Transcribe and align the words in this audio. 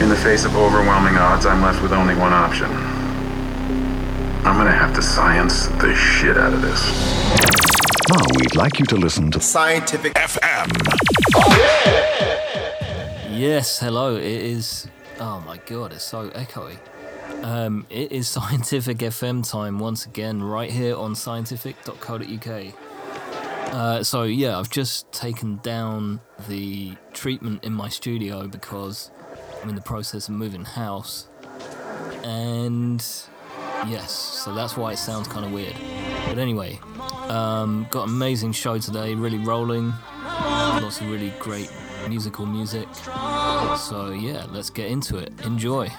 In 0.00 0.08
the 0.08 0.16
face 0.16 0.44
of 0.44 0.56
overwhelming 0.56 1.16
odds, 1.16 1.44
I'm 1.44 1.60
left 1.60 1.82
with 1.82 1.92
only 1.92 2.14
one 2.14 2.32
option. 2.32 2.70
I'm 4.46 4.56
gonna 4.56 4.70
have 4.70 4.94
to 4.94 5.02
science 5.02 5.66
the 5.66 5.92
shit 5.94 6.38
out 6.38 6.52
of 6.54 6.62
this. 6.62 6.80
Now 8.08 8.24
we'd 8.36 8.54
like 8.54 8.78
you 8.78 8.86
to 8.86 8.96
listen 8.96 9.30
to 9.32 9.40
Cyantific 9.40 10.12
FM. 10.14 10.68
Yes, 13.28 13.80
hello. 13.80 14.14
It 14.16 14.24
is. 14.24 14.86
Oh 15.18 15.40
my 15.40 15.56
god, 15.66 15.92
it's 15.92 16.04
so 16.04 16.30
echoey. 16.30 16.78
Um, 17.42 17.84
it 17.90 18.12
is 18.12 18.28
Cyantific 18.28 18.98
FM 18.98 19.48
time 19.50 19.80
once 19.80 20.06
again, 20.06 20.40
right 20.42 20.70
here 20.70 20.96
on 20.96 21.14
cyantific.co.uk. 21.14 22.74
Uh, 23.74 24.02
so 24.04 24.22
yeah, 24.22 24.58
I've 24.58 24.70
just 24.70 25.10
taken 25.12 25.56
down 25.58 26.20
the 26.48 26.96
treatment 27.12 27.64
in 27.64 27.72
my 27.72 27.88
studio 27.88 28.46
because 28.46 29.10
I'm 29.62 29.68
in 29.68 29.74
the 29.74 29.80
process 29.80 30.28
of 30.28 30.34
moving 30.34 30.64
house, 30.64 31.28
and 32.22 33.04
yes, 33.86 34.10
so 34.12 34.54
that's 34.54 34.76
why 34.76 34.92
it 34.92 34.98
sounds 34.98 35.28
kind 35.28 35.44
of 35.44 35.52
weird. 35.52 35.74
But 36.26 36.38
anyway, 36.38 36.78
um, 37.28 37.86
got 37.90 38.04
amazing 38.04 38.52
show 38.52 38.78
today, 38.78 39.14
really 39.14 39.38
rolling, 39.38 39.92
lots 40.24 41.00
of 41.00 41.10
really 41.10 41.32
great 41.38 41.70
musical 42.08 42.46
music. 42.46 42.86
So 43.76 44.10
yeah, 44.10 44.46
let's 44.50 44.70
get 44.70 44.90
into 44.90 45.18
it. 45.18 45.32
Enjoy. 45.44 45.84
You 45.84 45.90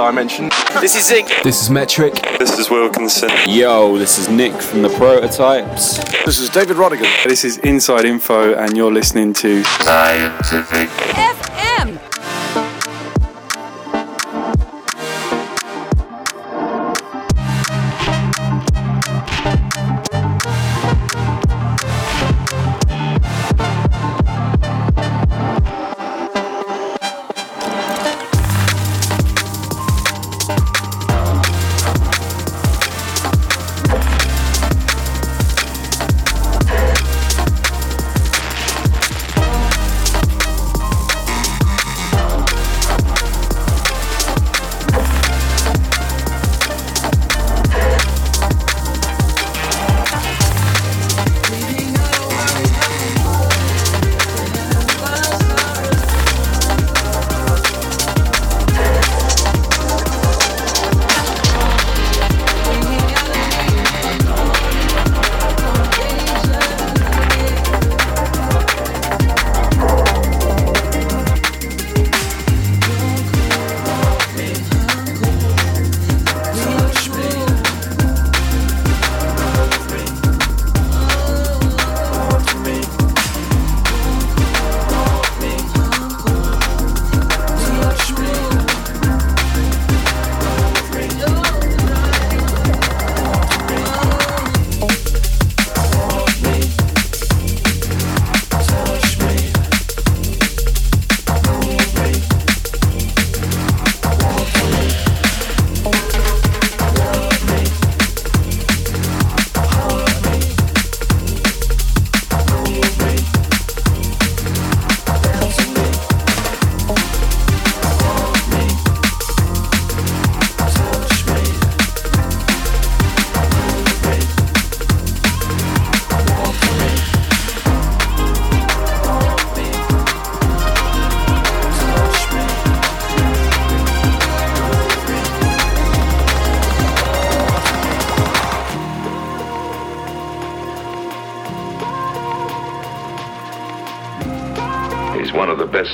Dimension. 0.00 0.48
This 0.80 0.96
is 0.96 1.06
Zig. 1.06 1.26
This 1.44 1.60
is 1.62 1.68
Metric. 1.68 2.14
This 2.38 2.58
is 2.58 2.70
Wilkinson. 2.70 3.28
Yo, 3.46 3.98
this 3.98 4.18
is 4.18 4.30
Nick 4.30 4.54
from 4.54 4.80
the 4.80 4.88
Prototypes. 4.88 5.98
This 6.24 6.40
is 6.40 6.48
David 6.48 6.78
Rodigan. 6.78 7.06
This 7.24 7.44
is 7.44 7.58
Inside 7.58 8.06
Info, 8.06 8.54
and 8.54 8.78
you're 8.78 8.90
listening 8.90 9.34
to 9.34 9.62
Cyantific 9.62 10.89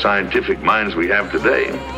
scientific 0.06 0.60
minds 0.62 0.94
we 0.94 1.08
have 1.08 1.32
today. 1.32 1.95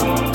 Podcast. 0.00 0.29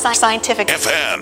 Cyantific 0.00 0.68
FM. 0.68 1.15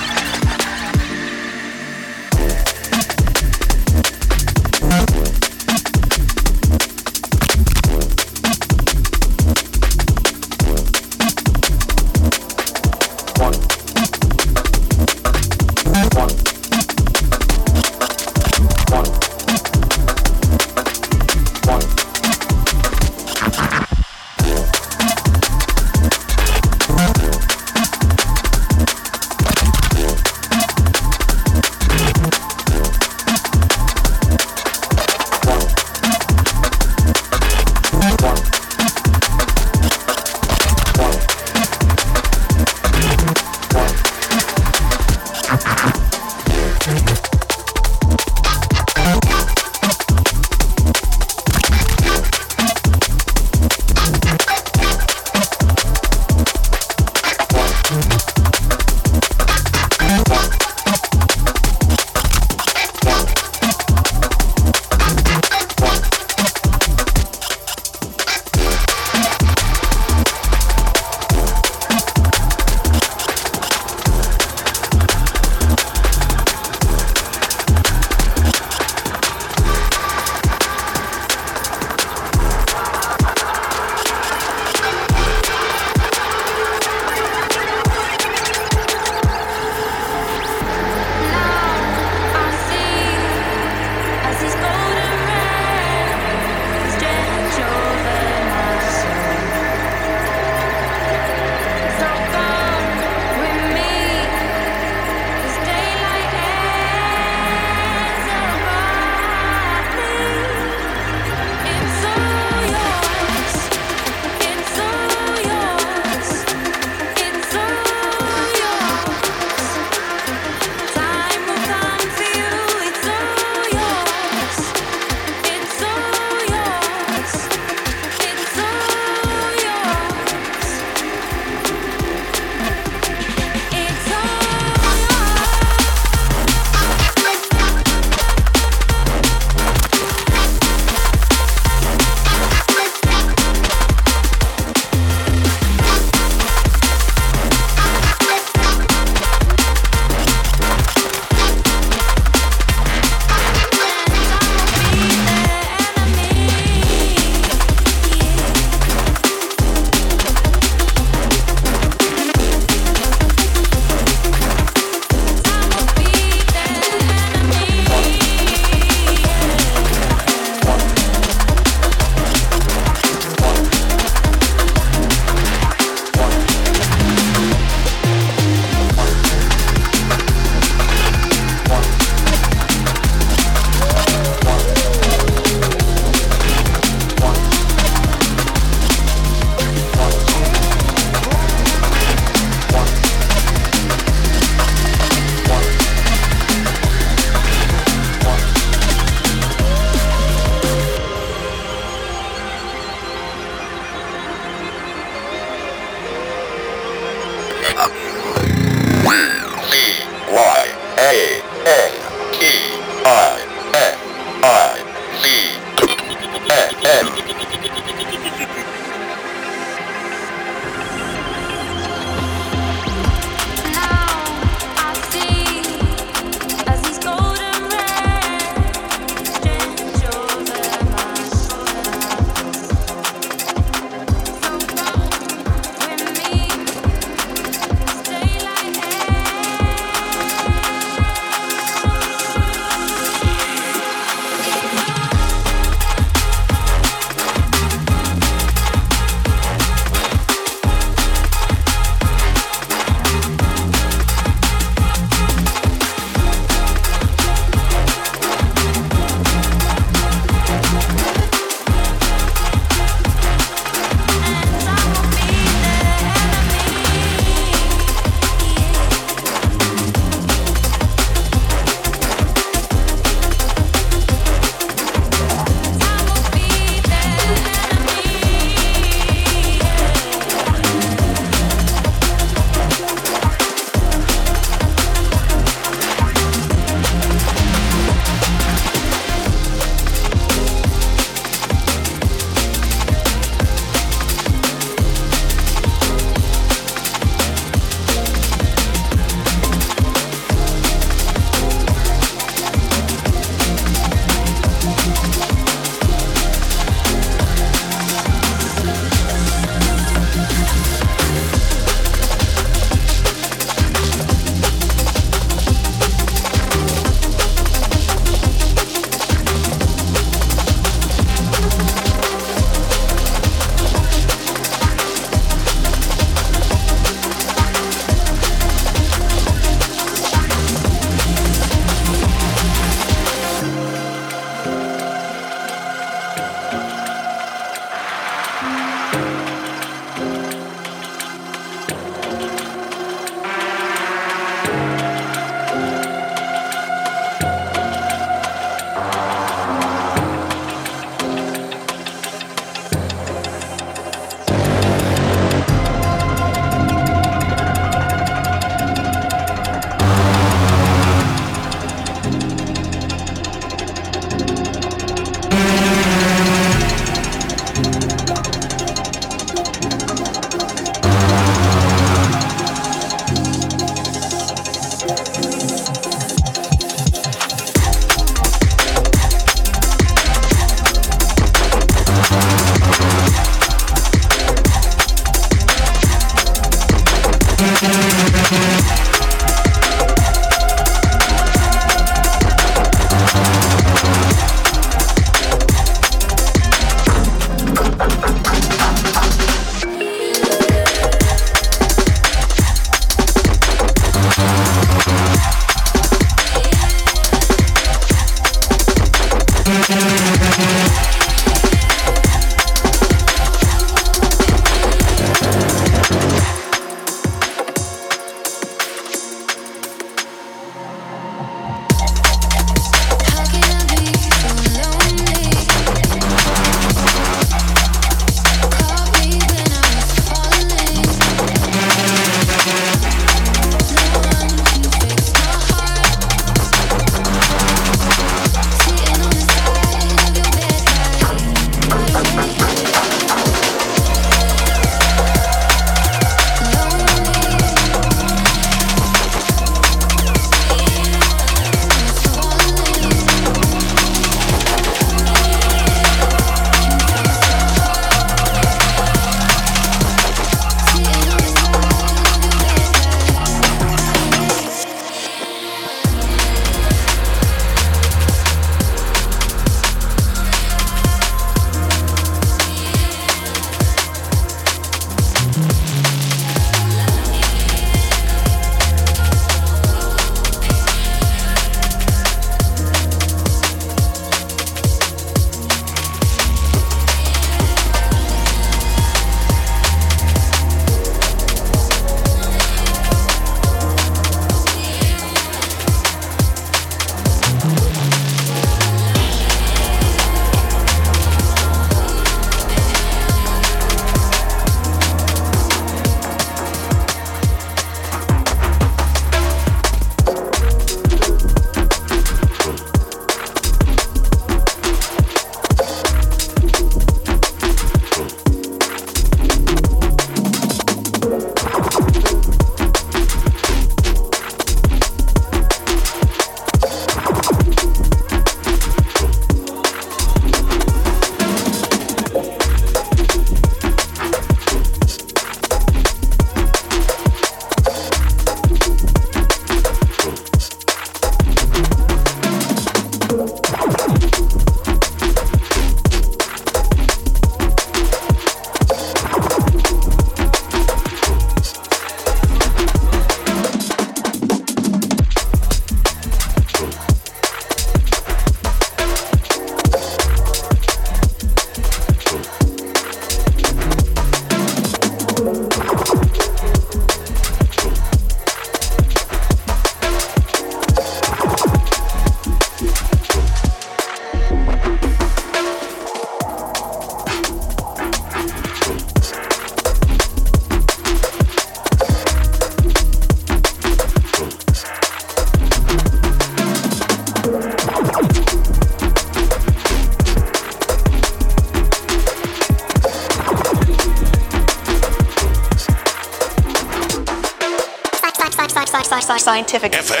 Cyantific 599.41 599.73
FM. 599.73 600.00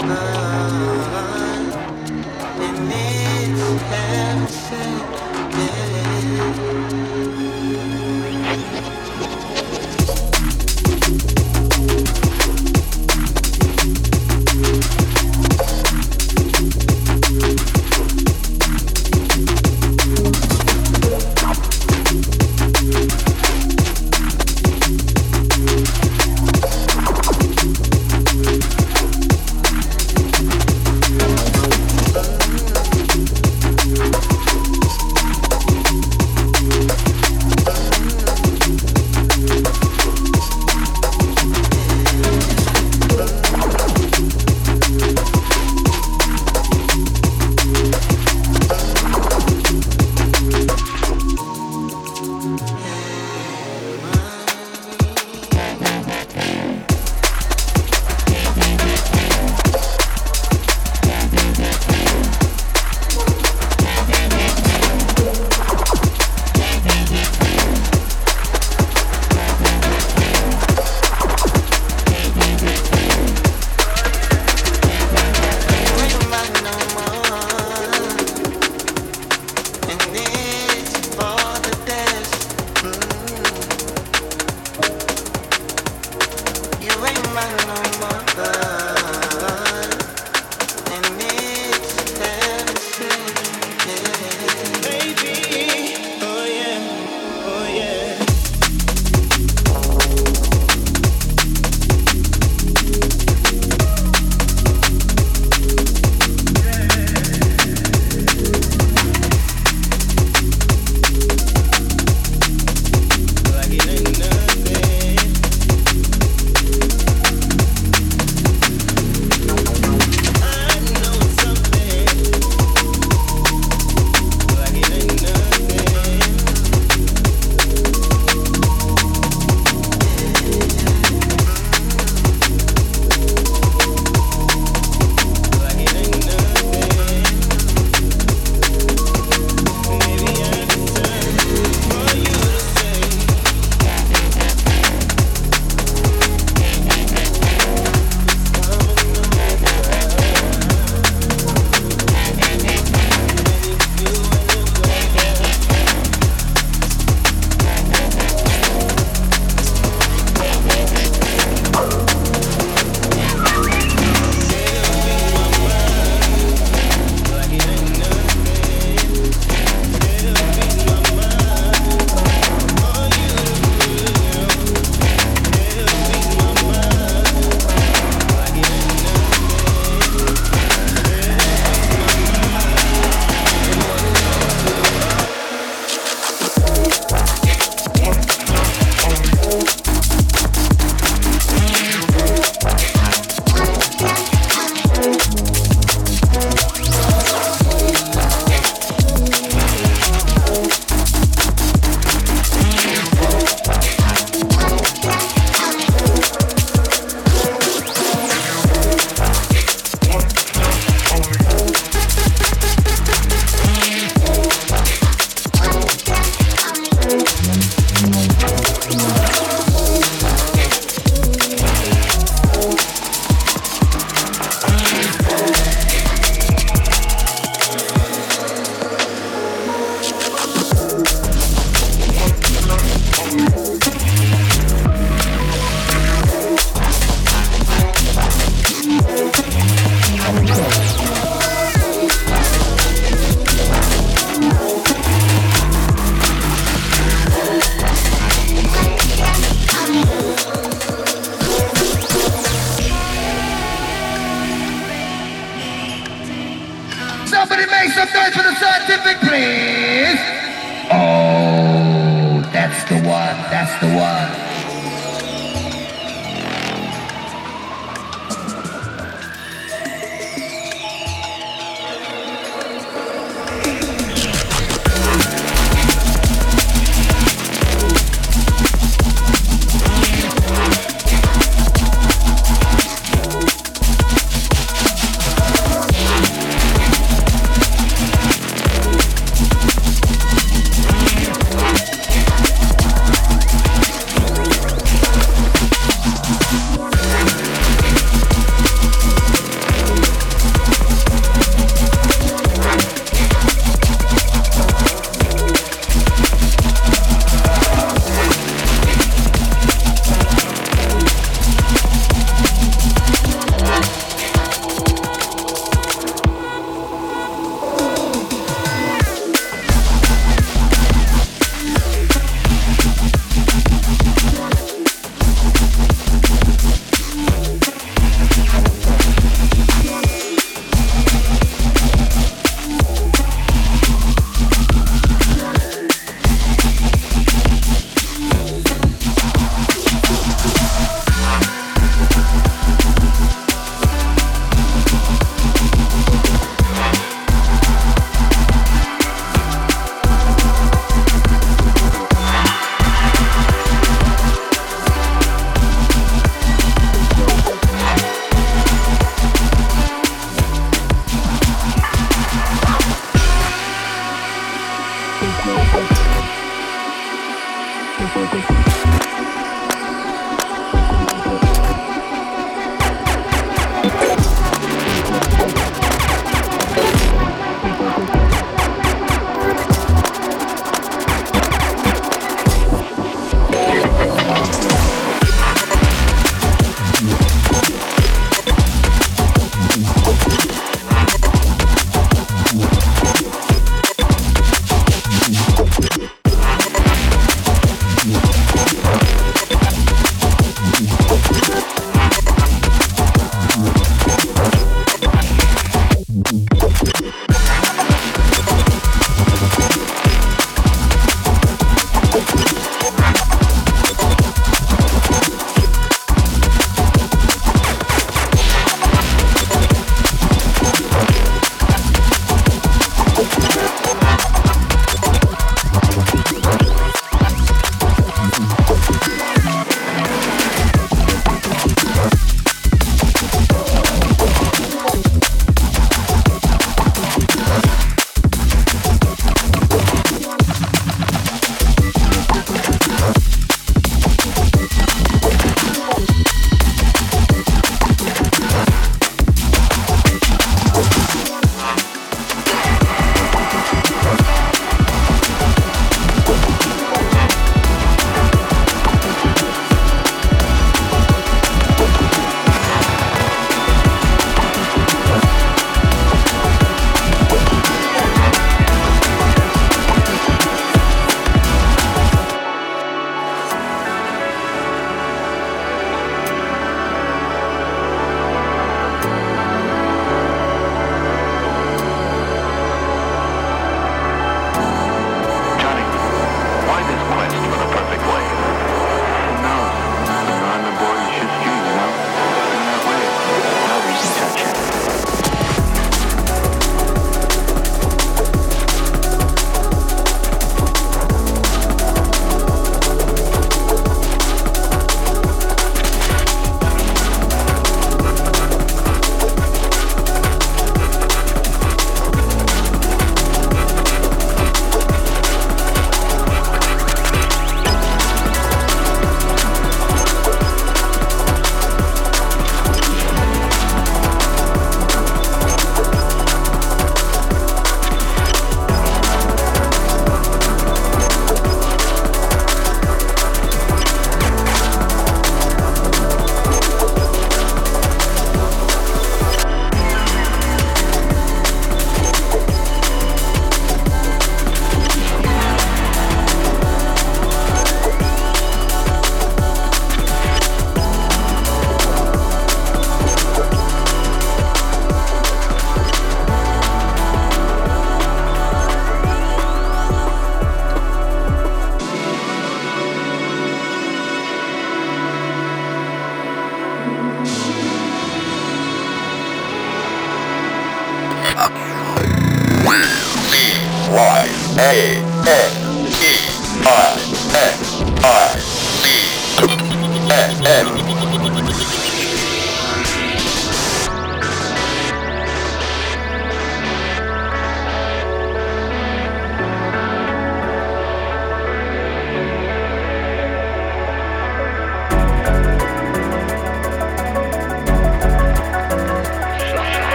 No 0.00 0.14
more. 0.70 1.08
And 6.20 6.87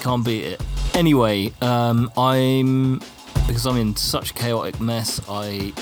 Can't 0.00 0.24
beat 0.24 0.44
it. 0.44 0.60
Anyway, 0.94 1.52
um, 1.60 2.10
I'm 2.16 3.00
because 3.46 3.66
I'm 3.66 3.76
in 3.76 3.96
such 3.96 4.30
a 4.30 4.34
chaotic 4.34 4.80
mess. 4.80 5.20
I 5.28 5.72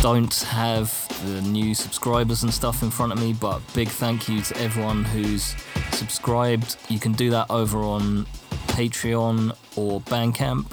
don't 0.00 0.34
have 0.44 0.90
the 1.26 1.42
new 1.42 1.74
subscribers 1.74 2.42
and 2.44 2.54
stuff 2.54 2.82
in 2.82 2.90
front 2.90 3.12
of 3.12 3.18
me, 3.18 3.32
but 3.32 3.60
big 3.74 3.88
thank 3.88 4.28
you 4.28 4.42
to 4.42 4.56
everyone 4.58 5.04
who's 5.04 5.54
subscribed. 5.92 6.76
You 6.88 7.00
can 7.00 7.12
do 7.12 7.30
that 7.30 7.46
over 7.50 7.78
on 7.78 8.26
Patreon 8.68 9.56
or 9.74 10.00
Bandcamp, 10.02 10.66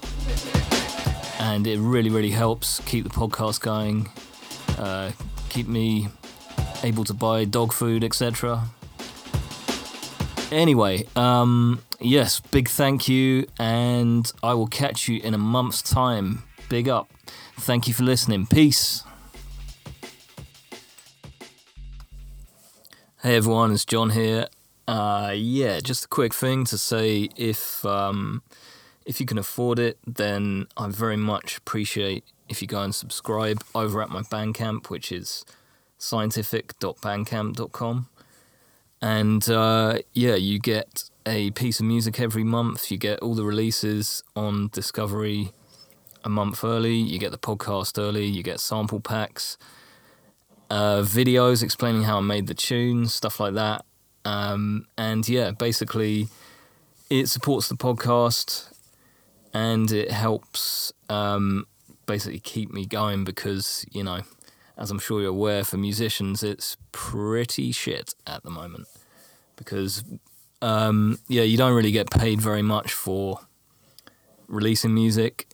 and 1.39 1.65
it 1.65 1.79
really, 1.79 2.09
really 2.09 2.31
helps 2.31 2.81
keep 2.81 3.03
the 3.03 3.09
podcast 3.09 3.61
going, 3.61 4.09
uh, 4.77 5.11
keep 5.49 5.67
me 5.67 6.09
able 6.83 7.03
to 7.05 7.13
buy 7.13 7.45
dog 7.45 7.73
food, 7.73 8.03
etc. 8.03 8.69
Anyway, 10.53 11.05
um, 11.15 11.81
yes, 11.99 12.39
big 12.39 12.69
thank 12.69 13.09
you, 13.09 13.47
and 13.57 14.31
I 14.43 14.53
will 14.53 14.67
catch 14.67 15.07
you 15.07 15.19
in 15.19 15.33
a 15.33 15.39
month's 15.39 15.81
time. 15.81 16.43
Big 16.69 16.87
up. 16.87 17.09
Thank 17.57 17.87
you 17.87 17.95
for 17.95 18.03
listening. 18.03 18.45
Peace. 18.45 19.03
Hey 23.23 23.35
everyone, 23.35 23.71
it's 23.71 23.83
John 23.83 24.11
here. 24.11 24.45
Uh, 24.87 25.33
yeah, 25.35 25.79
just 25.79 26.05
a 26.05 26.07
quick 26.07 26.35
thing 26.35 26.65
to 26.65 26.77
say 26.77 27.29
if 27.35 27.83
um, 27.83 28.43
if 29.07 29.19
you 29.19 29.25
can 29.25 29.39
afford 29.39 29.79
it, 29.79 29.97
then 30.05 30.67
I 30.77 30.87
very 30.89 31.17
much 31.17 31.57
appreciate 31.57 32.25
if 32.47 32.61
you 32.61 32.67
go 32.67 32.83
and 32.83 32.93
subscribe 32.93 33.63
over 33.73 34.03
at 34.03 34.09
my 34.09 34.21
Bandcamp, 34.21 34.91
which 34.91 35.11
is 35.11 35.45
cyantific.bandcamp.com. 35.99 38.09
And 39.03 39.49
uh, 39.49 39.99
yeah, 40.13 40.35
you 40.35 40.59
get 40.59 41.09
a 41.25 41.51
piece 41.51 41.81
of 41.81 41.85
music 41.85 42.21
every 42.21 42.45
month. 42.45 42.89
You 42.89 42.97
get 42.97 43.19
all 43.19 43.35
the 43.35 43.43
releases 43.43 44.23
on 44.33 44.69
Discovery 44.69 45.51
a 46.23 46.29
month 46.29 46.63
early. 46.63 46.95
You 46.95 47.19
get 47.19 47.31
the 47.31 47.37
podcast 47.37 47.99
early. 47.99 48.25
You 48.25 48.43
get 48.43 48.61
sample 48.61 49.01
packs, 49.01 49.57
uh, 50.69 51.01
videos 51.01 51.61
explaining 51.61 52.03
how 52.03 52.19
I 52.19 52.21
made 52.21 52.47
the 52.47 52.53
tune, 52.53 53.07
stuff 53.07 53.41
like 53.41 53.55
that. 53.55 53.83
Um, 54.23 54.87
and 54.97 55.27
yeah, 55.27 55.51
basically, 55.51 56.29
it 57.09 57.27
supports 57.27 57.67
the 57.67 57.75
podcast 57.75 58.71
and 59.53 59.91
it 59.91 60.11
helps 60.11 60.93
um, 61.09 61.67
basically 62.05 62.39
keep 62.39 62.71
me 62.71 62.85
going 62.85 63.25
because, 63.25 63.85
you 63.91 64.01
know, 64.01 64.21
as 64.77 64.91
I'm 64.91 64.99
sure 64.99 65.21
you're 65.21 65.29
aware, 65.29 65.63
for 65.63 65.77
musicians, 65.77 66.43
it's 66.43 66.77
pretty 66.91 67.71
shit 67.71 68.15
at 68.25 68.43
the 68.43 68.49
moment 68.49 68.87
because, 69.55 70.03
um, 70.61 71.19
yeah, 71.27 71.43
you 71.43 71.57
don't 71.57 71.75
really 71.75 71.91
get 71.91 72.09
paid 72.09 72.41
very 72.41 72.61
much 72.61 72.91
for 72.93 73.39
releasing 74.47 74.93
music. 74.93 75.47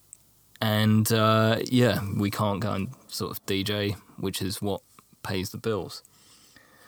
And 0.62 1.12
uh, 1.12 1.60
yeah, 1.66 2.00
we 2.18 2.32
can't 2.32 2.60
go 2.60 2.74
and 2.74 2.90
sort 3.08 3.32
of 3.32 3.46
DJ, 3.46 3.96
which 4.18 4.42
is 4.42 4.62
what 4.62 4.82
pays 5.24 5.52
the 5.52 5.58
bills. 5.58 6.04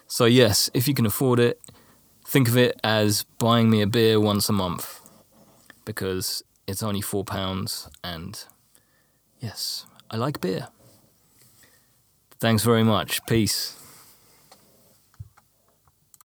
So, 0.08 0.26
yes, 0.26 0.70
if 0.74 0.88
you 0.88 0.94
can 0.94 1.06
afford 1.06 1.40
it, 1.40 1.62
think 2.26 2.48
of 2.48 2.58
it 2.58 2.80
as 2.84 3.24
buying 3.40 3.70
me 3.70 3.82
a 3.82 3.88
beer 3.88 4.20
once 4.20 4.50
a 4.50 4.54
month 4.54 5.00
because 5.86 6.44
it's 6.68 6.84
only 6.84 7.02
£4 7.02 7.90
and 8.04 8.46
yes, 9.40 9.86
I 10.10 10.18
like 10.18 10.42
beer. 10.42 10.68
Thanks 12.42 12.64
very 12.64 12.84
much. 12.84 13.24
Peace. 13.28 13.81